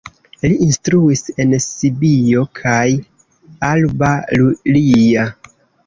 [0.45, 2.81] Li instruis en Sibio kaj
[3.71, 5.33] Alba Iulia.